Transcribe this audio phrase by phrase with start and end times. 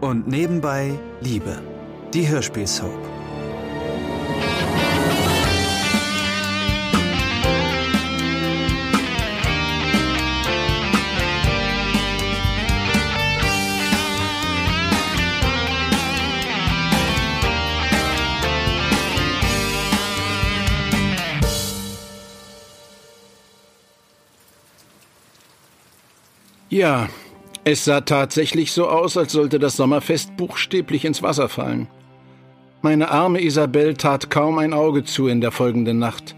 [0.00, 1.62] und nebenbei Liebe.
[2.12, 3.10] Die Hörspielsoap.
[26.72, 27.08] Ja,
[27.64, 31.88] es sah tatsächlich so aus, als sollte das Sommerfest buchstäblich ins Wasser fallen.
[32.82, 36.34] Meine arme Isabel tat kaum ein Auge zu in der folgenden Nacht,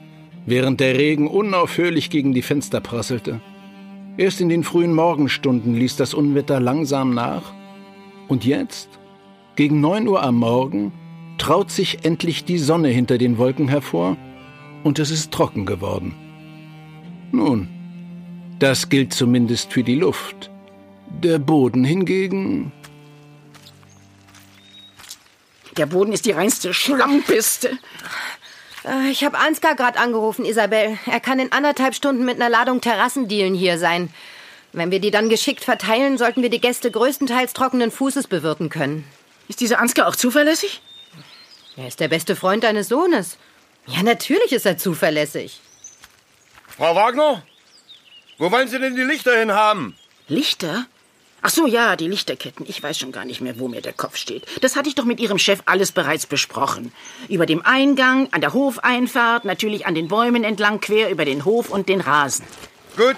[0.47, 3.41] während der Regen unaufhörlich gegen die Fenster prasselte.
[4.17, 7.55] Erst in den frühen Morgenstunden ließ das Unwetter langsam nach.
[8.29, 8.89] Und jetzt,
[9.57, 10.93] gegen neun Uhr am Morgen,
[11.39, 14.17] traut sich endlich die Sonne hinter den Wolken hervor
[14.85, 16.15] und es ist trocken geworden.
[17.31, 17.69] Nun,
[18.59, 20.52] das gilt zumindest für die Luft.
[21.09, 22.73] Der Boden hingegen.
[25.77, 27.79] Der Boden ist die reinste Schlammpiste.
[28.85, 30.99] Äh, Ich habe Ansgar gerade angerufen, Isabel.
[31.07, 34.13] Er kann in anderthalb Stunden mit einer Ladung Terrassendielen hier sein.
[34.73, 39.05] Wenn wir die dann geschickt verteilen, sollten wir die Gäste größtenteils trockenen Fußes bewirten können.
[39.49, 40.81] Ist dieser Ansgar auch zuverlässig?
[41.77, 43.39] Er ist der beste Freund deines Sohnes.
[43.87, 45.61] Ja, natürlich ist er zuverlässig.
[46.69, 47.43] Frau Wagner?
[48.39, 49.95] Wo wollen Sie denn die Lichter hin haben?
[50.33, 50.87] Lichter?
[51.45, 52.65] Ach so, ja, die Lichterketten.
[52.69, 54.45] Ich weiß schon gar nicht mehr, wo mir der Kopf steht.
[54.61, 56.93] Das hatte ich doch mit Ihrem Chef alles bereits besprochen.
[57.29, 61.69] Über dem Eingang, an der Hofeinfahrt, natürlich an den Bäumen entlang, quer über den Hof
[61.69, 62.45] und den Rasen.
[62.97, 63.17] Gut.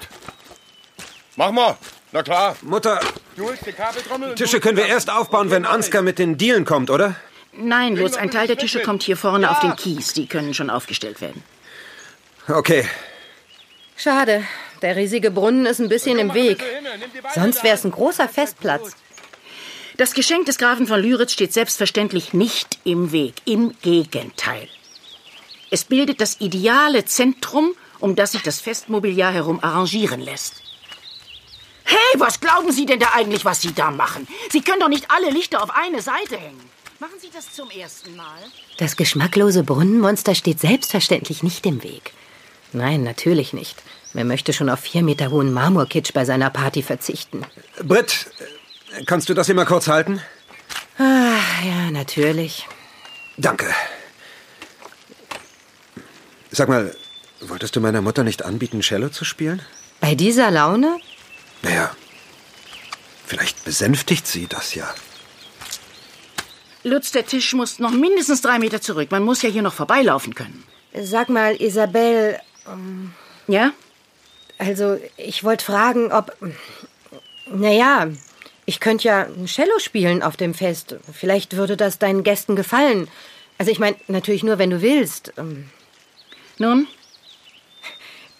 [1.35, 1.77] Mach mal.
[2.11, 2.55] Na klar.
[2.61, 2.99] Mutter,
[3.35, 4.33] Du holst die Kabeltrommel.
[4.35, 7.15] Tische können wir erst aufbauen, wenn Ansgar mit den Dielen kommt, oder?
[7.51, 10.13] Nein, bloß ein Teil der Tische kommt hier vorne auf den Kies.
[10.13, 11.43] Die können schon aufgestellt werden.
[12.47, 12.87] Okay.
[13.97, 14.43] Schade.
[14.81, 16.63] Der riesige Brunnen ist ein bisschen im Weg.
[17.33, 18.95] Sonst wäre es ein großer Festplatz.
[19.97, 23.35] Das Geschenk des Grafen von Lyritz steht selbstverständlich nicht im Weg.
[23.45, 24.67] Im Gegenteil.
[25.71, 30.61] Es bildet das ideale Zentrum, um das sich das Festmobiliar herum arrangieren lässt.
[31.85, 34.27] Hey, was glauben Sie denn da eigentlich, was Sie da machen?
[34.51, 36.69] Sie können doch nicht alle Lichter auf eine Seite hängen.
[36.99, 38.39] Machen Sie das zum ersten Mal?
[38.77, 42.11] Das geschmacklose Brunnenmonster steht selbstverständlich nicht im Weg.
[42.73, 43.81] Nein, natürlich nicht.
[44.15, 47.45] Wer möchte schon auf vier Meter hohen Marmorkitsch bei seiner Party verzichten?
[47.83, 48.27] Britt,
[49.07, 50.21] kannst du das hier mal kurz halten?
[50.97, 52.65] Ah, ja, natürlich.
[53.35, 53.65] Danke.
[56.49, 56.95] Sag mal,
[57.41, 59.61] wolltest du meiner Mutter nicht anbieten, Cello zu spielen?
[59.99, 60.97] Bei dieser Laune?
[61.61, 61.93] Naja,
[63.25, 64.87] vielleicht besänftigt sie das ja.
[66.83, 69.11] Lutz, der Tisch muss noch mindestens drei Meter zurück.
[69.11, 70.63] Man muss ja hier noch vorbeilaufen können.
[70.93, 72.39] Sag mal, Isabel,
[73.47, 73.73] Ja?
[74.57, 76.35] Also ich wollte fragen, ob.
[77.47, 78.07] Naja,
[78.65, 80.95] ich könnte ja ein Cello spielen auf dem Fest.
[81.13, 83.07] Vielleicht würde das deinen Gästen gefallen.
[83.57, 85.33] Also ich meine, natürlich nur, wenn du willst.
[85.37, 85.69] Ähm,
[86.57, 86.87] Nun?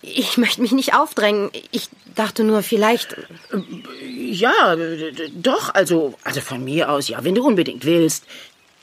[0.01, 1.49] Ich möchte mich nicht aufdrängen.
[1.71, 3.15] Ich dachte nur, vielleicht.
[4.07, 8.23] Ja, d- d- doch, also, also von mir aus, ja, wenn du unbedingt willst.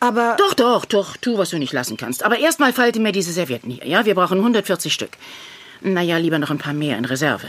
[0.00, 0.36] Aber.
[0.36, 2.24] Doch, doch, doch, tu, was du nicht lassen kannst.
[2.24, 4.04] Aber erstmal falte mir diese Servietten hier, ja?
[4.04, 5.12] Wir brauchen 140 Stück.
[5.82, 7.48] Naja, lieber noch ein paar mehr in Reserve.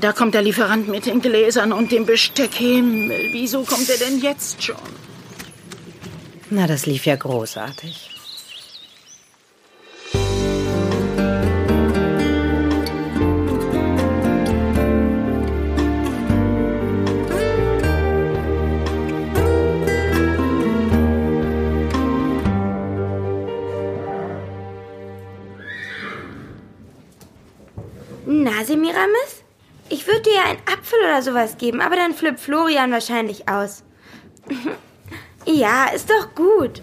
[0.00, 2.54] Da kommt der Lieferant mit den Gläsern und dem Besteck.
[2.54, 4.76] Himmel, wieso kommt er denn jetzt schon?
[6.50, 8.13] Na, das lief ja großartig.
[28.26, 29.42] Na, Semiramis?
[29.90, 33.82] Ich würde dir ja einen Apfel oder sowas geben, aber dann flippt Florian wahrscheinlich aus.
[35.44, 36.80] ja, ist doch gut.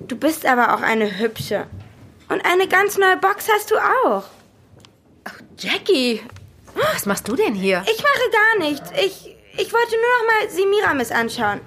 [0.00, 1.66] Du bist aber auch eine hübsche.
[2.28, 4.24] Und eine ganz neue Box hast du auch.
[5.58, 6.20] Jackie!
[6.74, 7.82] Was machst du denn hier?
[7.90, 8.90] Ich mache gar nichts.
[8.92, 11.60] Ich, ich wollte nur noch mal Semiramis anschauen.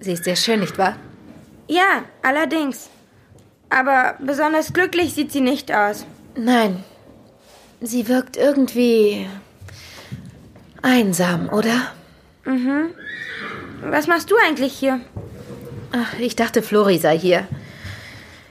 [0.00, 0.96] Sie ist sehr schön, nicht wahr?
[1.66, 2.90] Ja, allerdings.
[3.70, 6.06] Aber besonders glücklich sieht sie nicht aus.
[6.36, 6.84] Nein.
[7.80, 9.28] Sie wirkt irgendwie
[10.82, 11.92] einsam, oder?
[13.82, 15.00] Was machst du eigentlich hier?
[15.92, 17.46] Ach, ich dachte, Flori sei hier.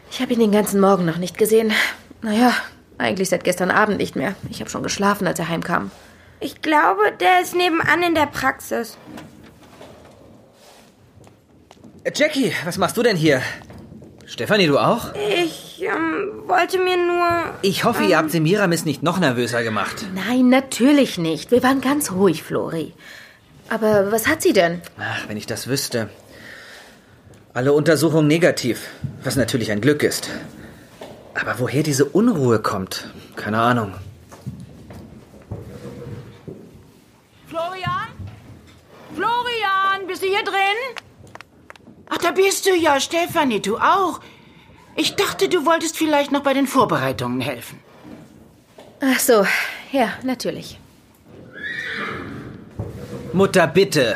[0.09, 1.73] Ich habe ihn den ganzen Morgen noch nicht gesehen.
[2.21, 2.53] Naja,
[2.97, 4.35] eigentlich seit gestern Abend nicht mehr.
[4.49, 5.91] Ich habe schon geschlafen, als er heimkam.
[6.39, 8.97] Ich glaube, der ist nebenan in der Praxis.
[12.15, 13.41] Jackie, was machst du denn hier?
[14.27, 15.13] Stefanie, du auch?
[15.15, 17.53] Ich ähm, wollte mir nur.
[17.61, 20.05] Ich hoffe, ihr habt Semiramis nicht noch nervöser gemacht.
[20.13, 21.49] Nein, natürlich nicht.
[21.49, 22.93] Wir waren ganz ruhig, Flori.
[23.69, 24.81] Aber was hat sie denn?
[24.99, 26.09] Ach, wenn ich das wüsste.
[27.53, 28.89] Alle Untersuchungen negativ,
[29.23, 30.29] was natürlich ein Glück ist.
[31.33, 33.93] Aber woher diese Unruhe kommt, keine Ahnung.
[37.47, 38.09] Florian?
[39.15, 41.06] Florian, bist du hier drin?
[42.09, 44.19] Ach, da bist du ja, Stefanie, du auch.
[44.95, 47.79] Ich dachte, du wolltest vielleicht noch bei den Vorbereitungen helfen.
[48.99, 49.45] Ach so,
[49.91, 50.79] ja, natürlich.
[53.33, 54.15] Mutter, bitte.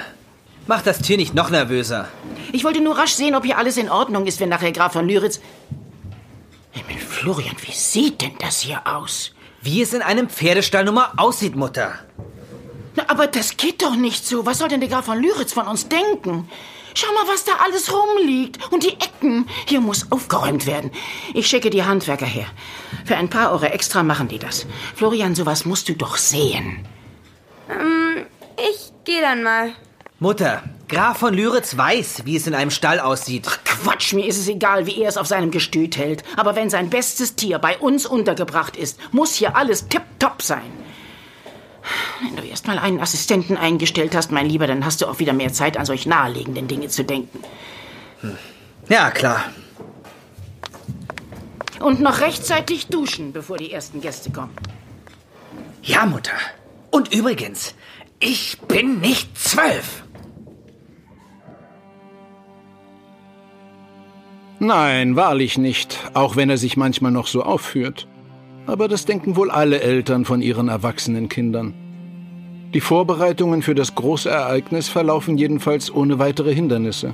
[0.68, 2.08] Mach das Tier nicht noch nervöser.
[2.52, 5.08] Ich wollte nur rasch sehen, ob hier alles in Ordnung ist, wenn nachher Graf von
[5.08, 5.40] Lyritz.
[6.72, 9.34] Himmel, Florian, wie sieht denn das hier aus?
[9.62, 11.94] Wie es in einem Pferdestall nun mal aussieht, Mutter.
[12.96, 14.46] Na, aber das geht doch nicht so.
[14.46, 16.50] Was soll denn der Graf von Lyritz von uns denken?
[16.94, 18.60] Schau mal, was da alles rumliegt.
[18.72, 19.48] Und die Ecken.
[19.66, 20.92] Hier muss aufgeräumt werden.
[21.34, 22.48] Ich schicke die Handwerker her.
[23.06, 24.66] Für ein paar Euro extra machen die das.
[24.96, 26.86] Florian, sowas musst du doch sehen.
[27.70, 28.26] Ähm,
[28.58, 29.74] ich gehe dann mal.
[30.20, 33.48] Mutter, Graf von Lyritz weiß, wie es in einem Stall aussieht.
[33.50, 36.24] Ach Quatsch, mir ist es egal, wie er es auf seinem Gestüt hält.
[36.36, 40.72] Aber wenn sein bestes Tier bei uns untergebracht ist, muss hier alles tipptopp sein.
[42.24, 45.34] Wenn du erst mal einen Assistenten eingestellt hast, mein Lieber, dann hast du auch wieder
[45.34, 47.40] mehr Zeit, an solch naheliegenden Dinge zu denken.
[48.90, 49.46] Ja, klar.
[51.80, 54.54] Und noch rechtzeitig duschen, bevor die ersten Gäste kommen.
[55.82, 56.34] Ja, Mutter.
[56.92, 57.74] Und übrigens,
[58.20, 60.04] ich bin nicht zwölf.
[64.60, 68.08] Nein, wahrlich nicht, auch wenn er sich manchmal noch so aufführt.
[68.68, 71.74] Aber das denken wohl alle Eltern von ihren erwachsenen Kindern.
[72.74, 77.14] Die Vorbereitungen für das große Ereignis verlaufen jedenfalls ohne weitere Hindernisse.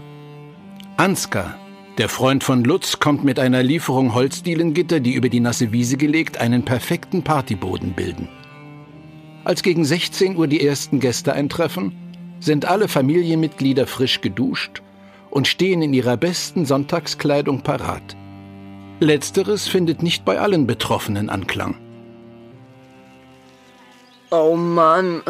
[0.98, 1.56] Ansgar,
[1.98, 6.38] der Freund von Lutz, kommt mit einer Lieferung Holzdielengitter, die über die nasse Wiese gelegt
[6.38, 8.28] einen perfekten Partyboden bilden.
[9.46, 11.94] Als gegen 16 Uhr die ersten Gäste eintreffen,
[12.40, 14.84] sind alle Familienmitglieder frisch geduscht
[15.32, 18.16] und stehen in ihrer besten Sonntagskleidung parat.
[19.00, 21.78] Letzteres findet nicht bei allen Betroffenen Anklang.
[24.30, 25.24] Oh Mann.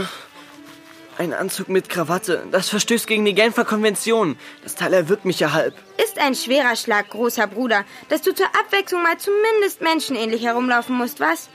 [1.19, 2.43] Ein Anzug mit Krawatte.
[2.51, 4.37] Das verstößt gegen die Genfer Konvention.
[4.63, 5.75] Das Teil erwürgt mich ja halb.
[6.03, 11.19] Ist ein schwerer Schlag, großer Bruder, dass du zur Abwechslung mal zumindest menschenähnlich herumlaufen musst,
[11.19, 11.49] was?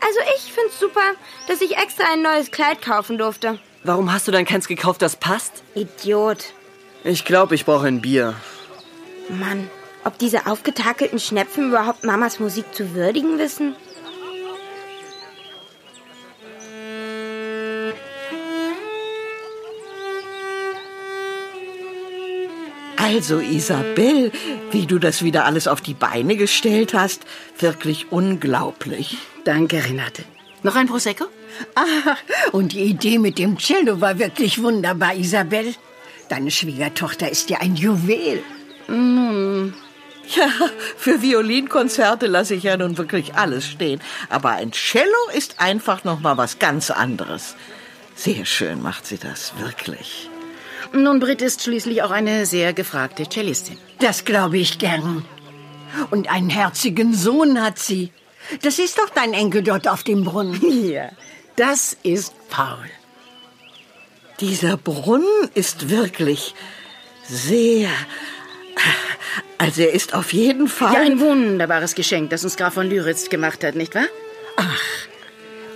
[0.00, 1.12] Also ich find's super,
[1.46, 3.58] dass ich extra ein neues Kleid kaufen durfte.
[3.84, 5.62] Warum hast du dann keins gekauft, das passt?
[5.74, 6.52] Idiot.
[7.04, 8.34] Ich glaube, ich brauche ein Bier.
[9.28, 9.70] Mann,
[10.04, 13.76] ob diese aufgetakelten Schnepfen überhaupt Mamas Musik zu würdigen wissen?
[23.02, 24.30] Also, Isabel,
[24.70, 27.22] wie du das wieder alles auf die Beine gestellt hast,
[27.58, 29.16] wirklich unglaublich.
[29.44, 30.22] Danke, Renate.
[30.62, 31.24] Noch ein Prosecco?
[31.74, 32.16] Ah,
[32.52, 35.74] und die Idee mit dem Cello war wirklich wunderbar, Isabel.
[36.28, 38.42] Deine Schwiegertochter ist ja ein Juwel.
[38.86, 39.74] Nun.
[40.36, 40.48] Ja,
[40.96, 44.00] für Violinkonzerte lasse ich ja nun wirklich alles stehen.
[44.28, 47.56] Aber ein Cello ist einfach noch mal was ganz anderes.
[48.14, 50.30] Sehr schön macht sie das, wirklich.
[50.92, 53.78] Nun, Britt ist schließlich auch eine sehr gefragte Cellistin.
[54.00, 55.24] Das glaube ich gern.
[56.10, 58.10] Und einen herzigen Sohn hat sie.
[58.62, 60.60] Das ist doch dein Enkel dort auf dem Brunnen.
[60.92, 61.10] Ja,
[61.56, 62.90] das ist Paul.
[64.40, 66.54] Dieser Brunnen ist wirklich
[67.24, 67.90] sehr.
[69.58, 70.94] Also er ist auf jeden Fall.
[70.94, 74.06] Ja, ein wunderbares Geschenk, das uns Graf von Lyritz gemacht hat, nicht wahr?
[74.56, 74.82] Ach,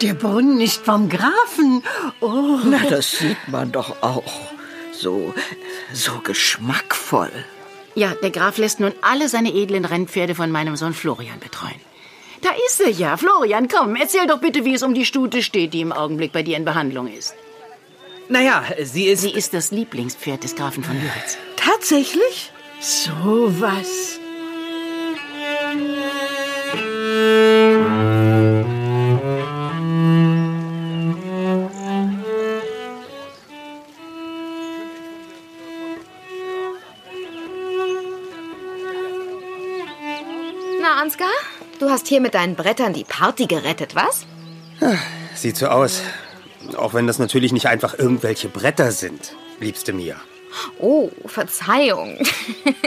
[0.03, 1.83] der Brunnen ist vom Grafen.
[2.21, 2.59] Oh.
[2.65, 4.56] Na, das sieht man doch auch.
[4.99, 5.35] So,
[5.93, 7.31] so geschmackvoll.
[7.95, 11.81] Ja, der Graf lässt nun alle seine edlen Rennpferde von meinem Sohn Florian betreuen.
[12.43, 13.17] Da ist er ja.
[13.17, 16.43] Florian, komm, erzähl doch bitte, wie es um die Stute steht, die im Augenblick bei
[16.43, 17.35] dir in Behandlung ist.
[18.29, 19.23] Naja, sie ist.
[19.23, 21.38] Sie ist das Lieblingspferd des Grafen von Lyritz.
[21.57, 22.53] Tatsächlich?
[22.81, 24.19] So was.
[41.07, 41.31] Ansgar,
[41.79, 44.27] du hast hier mit deinen Brettern die Party gerettet, was?
[45.37, 46.03] Sieht so aus.
[46.77, 50.17] Auch wenn das natürlich nicht einfach irgendwelche Bretter sind, liebste Mia.
[50.81, 52.19] Oh, Verzeihung.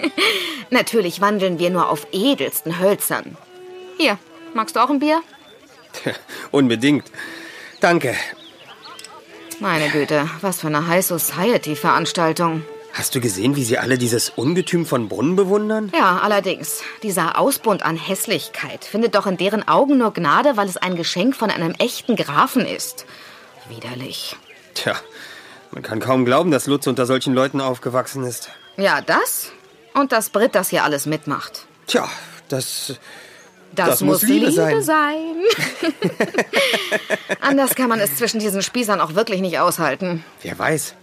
[0.69, 3.37] Natürlich wandeln wir nur auf edelsten Hölzern.
[3.97, 4.17] Hier,
[4.53, 5.21] magst du auch ein Bier?
[6.51, 7.05] Unbedingt.
[7.79, 8.17] Danke.
[9.61, 12.65] Meine Güte, was für eine High Society-Veranstaltung.
[12.99, 15.89] Hast du gesehen, wie sie alle dieses Ungetüm von Brunnen bewundern?
[15.95, 16.81] Ja, allerdings.
[17.01, 21.33] Dieser Ausbund an Hässlichkeit findet doch in deren Augen nur Gnade, weil es ein Geschenk
[21.33, 23.05] von einem echten Grafen ist.
[23.69, 24.35] Widerlich.
[24.73, 24.97] Tja,
[25.71, 28.49] Man kann kaum glauben, dass Lutz unter solchen Leuten aufgewachsen ist.
[28.75, 29.53] Ja, das
[29.93, 31.67] und dass Britt das hier alles mitmacht.
[31.87, 32.09] Tja,
[32.49, 32.95] das.
[33.75, 34.81] Das, Das muss Liebe sein.
[34.81, 35.35] sein.
[37.39, 40.25] Anders kann man es zwischen diesen Spießern auch wirklich nicht aushalten.
[40.41, 40.95] Wer weiß.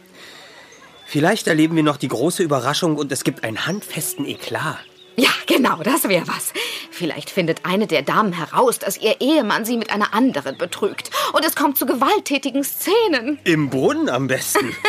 [1.07, 4.79] Vielleicht erleben wir noch die große Überraschung und es gibt einen handfesten Eklat.
[5.17, 6.53] Ja, genau, das wäre was.
[6.91, 11.11] Vielleicht findet eine der Damen heraus, dass ihr Ehemann sie mit einer anderen betrügt.
[11.33, 13.39] Und es kommt zu gewalttätigen Szenen.
[13.45, 14.75] Im Brunnen am besten.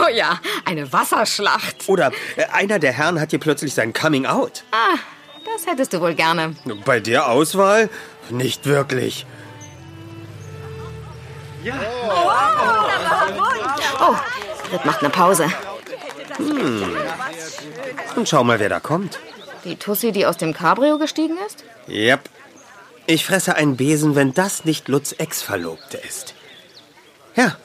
[0.00, 1.88] Oh ja, eine Wasserschlacht.
[1.88, 4.64] Oder äh, einer der Herren hat hier plötzlich sein Coming Out.
[4.70, 4.98] Ah,
[5.44, 6.54] das hättest du wohl gerne.
[6.84, 7.88] Bei der Auswahl
[8.30, 9.26] nicht wirklich.
[14.00, 14.14] Oh,
[14.68, 15.50] Britt macht eine Pause.
[18.16, 19.18] Und schau mal, wer da kommt.
[19.64, 21.64] Die Tussi, die aus dem Cabrio gestiegen ist?
[21.88, 22.28] Yep.
[23.06, 26.34] Ich fresse einen Besen, wenn das nicht Lutz Ex-Verlobte ist.
[27.34, 27.56] Ja.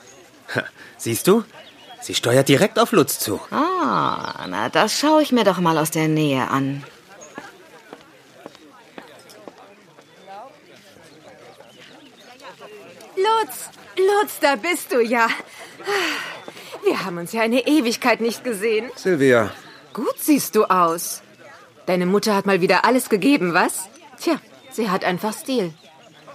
[0.98, 1.44] Siehst du?
[2.02, 3.40] Sie steuert direkt auf Lutz zu.
[3.52, 6.84] Ah, na, das schaue ich mir doch mal aus der Nähe an.
[13.16, 15.28] Lutz, Lutz, da bist du ja.
[16.84, 18.90] Wir haben uns ja eine Ewigkeit nicht gesehen.
[18.96, 19.52] Silvia,
[19.94, 21.22] Gut siehst du aus.
[21.86, 23.90] Deine Mutter hat mal wieder alles gegeben, was?
[24.20, 24.36] Tja,
[24.72, 25.74] sie hat einfach Stil.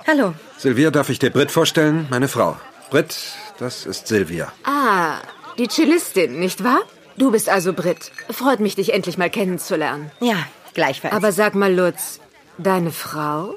[0.07, 0.35] Hallo.
[0.59, 2.07] Silvia, darf ich dir Britt vorstellen?
[2.11, 2.57] Meine Frau.
[2.91, 3.17] Britt,
[3.59, 4.53] das ist Silvia.
[4.65, 5.17] Ah,
[5.59, 6.81] die Cellistin, nicht wahr?
[7.17, 8.13] Du bist also Brit.
[8.31, 10.11] Freut mich, dich endlich mal kennenzulernen.
[10.21, 11.15] Ja, gleichfalls.
[11.15, 12.21] Aber sag mal, Lutz,
[12.59, 13.55] deine Frau?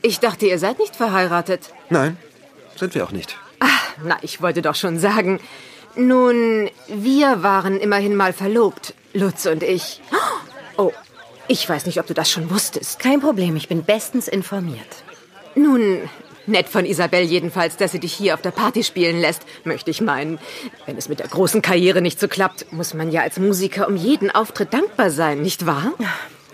[0.00, 1.72] Ich dachte, ihr seid nicht verheiratet.
[1.90, 2.16] Nein,
[2.76, 3.36] sind wir auch nicht.
[4.02, 5.38] Na, ich wollte doch schon sagen.
[5.94, 10.00] Nun, wir waren immerhin mal verlobt, Lutz und ich.
[10.78, 10.92] Oh,
[11.48, 12.98] ich weiß nicht, ob du das schon wusstest.
[12.98, 15.04] Kein Problem, ich bin bestens informiert.
[15.54, 16.08] Nun,
[16.46, 20.00] nett von Isabel jedenfalls, dass sie dich hier auf der Party spielen lässt, möchte ich
[20.00, 20.38] meinen.
[20.86, 23.96] Wenn es mit der großen Karriere nicht so klappt, muss man ja als Musiker um
[23.96, 25.92] jeden Auftritt dankbar sein, nicht wahr?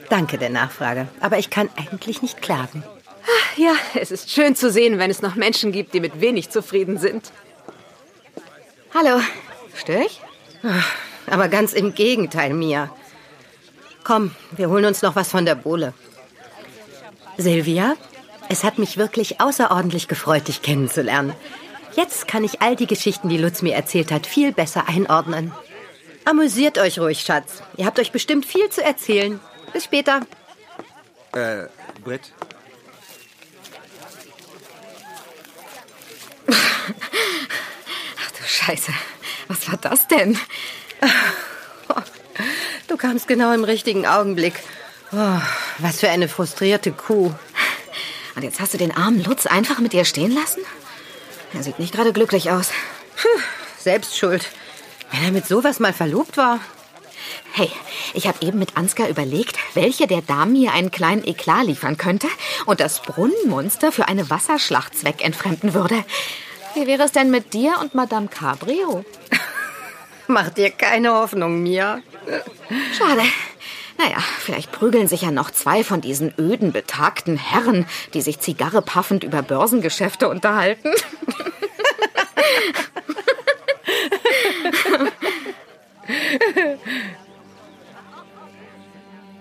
[0.08, 1.06] Danke der Nachfrage.
[1.20, 2.82] Aber ich kann eigentlich nicht klagen.
[3.56, 6.98] Ja, es ist schön zu sehen, wenn es noch Menschen gibt, die mit wenig zufrieden
[6.98, 7.30] sind.
[8.94, 9.20] Hallo,
[9.74, 10.20] stör ich?
[11.26, 12.90] Aber ganz im Gegenteil, Mia.
[14.04, 15.92] Komm, wir holen uns noch was von der Bohle.
[17.36, 17.94] Silvia,
[18.48, 21.34] es hat mich wirklich außerordentlich gefreut, dich kennenzulernen.
[21.94, 25.52] Jetzt kann ich all die Geschichten, die Lutz mir erzählt hat, viel besser einordnen.
[26.24, 27.62] Amüsiert euch ruhig, Schatz.
[27.76, 29.40] Ihr habt euch bestimmt viel zu erzählen.
[29.72, 30.20] Bis später.
[31.32, 31.66] Äh,
[32.04, 32.32] Britt?
[36.50, 38.94] Ach du Scheiße,
[39.48, 40.38] was war das denn?
[42.86, 44.54] Du kamst genau im richtigen Augenblick.
[45.12, 45.40] Oh,
[45.76, 47.34] was für eine frustrierte Kuh.
[48.36, 50.62] Und jetzt hast du den armen Lutz einfach mit dir stehen lassen?
[51.52, 52.70] Er sieht nicht gerade glücklich aus.
[53.78, 54.48] Selbst schuld.
[55.10, 56.58] Wenn er mit sowas mal verlobt war.
[57.52, 57.70] Hey,
[58.14, 62.28] ich habe eben mit Ansgar überlegt, welche der Damen hier einen kleinen Eklat liefern könnte
[62.64, 66.02] und das Brunnenmonster für eine Wasserschlacht zweckentfremden würde.
[66.74, 69.04] Wie wäre es denn mit dir und Madame Cabrio?
[70.26, 72.00] Mach dir keine Hoffnung, Mia.
[72.96, 73.22] Schade.
[73.98, 77.84] Naja, vielleicht prügeln sich ja noch zwei von diesen öden, betagten Herren,
[78.14, 80.92] die sich Zigarre paffend über Börsengeschäfte unterhalten.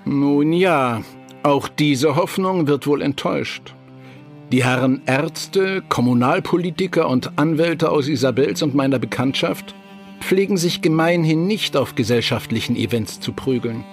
[0.06, 1.04] Nun ja,
[1.44, 3.76] auch diese Hoffnung wird wohl enttäuscht.
[4.50, 9.76] Die Herren Ärzte, Kommunalpolitiker und Anwälte aus Isabels und meiner Bekanntschaft
[10.22, 13.84] pflegen sich gemeinhin nicht auf gesellschaftlichen Events zu prügeln.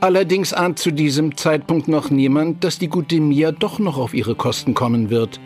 [0.00, 4.34] Allerdings ahnt zu diesem Zeitpunkt noch niemand, dass die gute Mia doch noch auf ihre
[4.34, 5.38] Kosten kommen wird,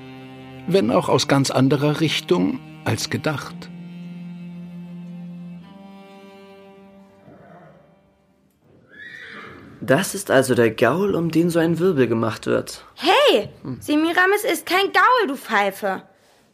[0.66, 3.68] wenn auch aus ganz anderer Richtung als gedacht.
[9.80, 12.84] Das ist also der Gaul, um den so ein Wirbel gemacht wird.
[12.96, 13.48] Hey,
[13.80, 16.02] Semiramis ist kein Gaul, du Pfeife.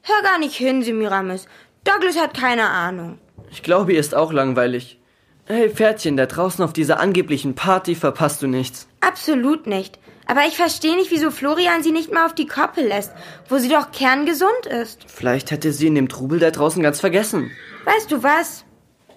[0.03, 1.47] Hör gar nicht hin, Semiramis.
[1.85, 3.19] Douglas hat keine Ahnung.
[3.51, 5.01] Ich glaube, ihr ist auch langweilig.
[5.47, 8.89] Hey, Pferdchen, da draußen auf dieser angeblichen Party verpasst du nichts.
[9.01, 9.99] Absolut nicht.
[10.27, 13.13] Aber ich verstehe nicht, wieso Florian sie nicht mal auf die Koppel lässt,
[13.49, 15.05] wo sie doch kerngesund ist.
[15.07, 17.51] Vielleicht hätte sie in dem Trubel da draußen ganz vergessen.
[17.85, 18.65] Weißt du was?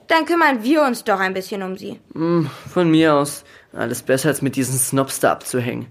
[0.08, 2.00] Dann kümmern wir uns doch ein bisschen um sie.
[2.14, 3.44] Hm, von mir aus.
[3.74, 5.88] Alles besser, als mit diesen Snobs da abzuhängen.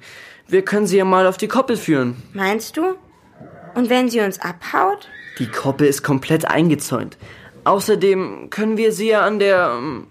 [0.48, 2.22] Wir können sie ja mal auf die Koppel führen.
[2.32, 2.94] Meinst du?
[3.74, 5.08] Und wenn sie uns abhaut?
[5.38, 7.18] Die Koppel ist komplett eingezäunt.
[7.64, 9.74] Außerdem können wir sie ja an der.
[9.78, 10.06] ähm,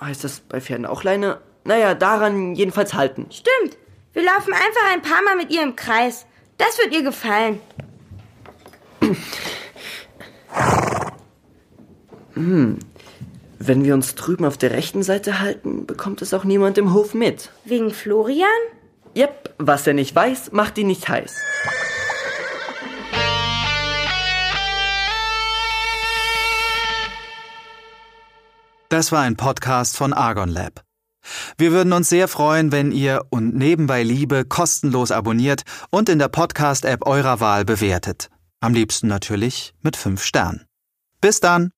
[0.00, 1.38] Heißt das bei Pferden auch Leine?
[1.64, 3.26] Naja, daran jedenfalls halten.
[3.30, 3.78] Stimmt.
[4.12, 6.26] Wir laufen einfach ein paar Mal mit ihr im Kreis.
[6.58, 7.60] Das wird ihr gefallen.
[12.34, 12.78] Hm.
[13.66, 17.14] Wenn wir uns drüben auf der rechten Seite halten, bekommt es auch niemand im Hof
[17.14, 17.50] mit.
[17.64, 18.50] Wegen Florian?
[19.14, 21.34] Jep, was er nicht weiß, macht ihn nicht heiß.
[28.90, 30.82] Das war ein Podcast von Argon Lab.
[31.56, 36.28] Wir würden uns sehr freuen, wenn ihr und nebenbei Liebe kostenlos abonniert und in der
[36.28, 38.28] Podcast-App eurer Wahl bewertet.
[38.60, 40.66] Am liebsten natürlich mit fünf Sternen.
[41.22, 41.73] Bis dann!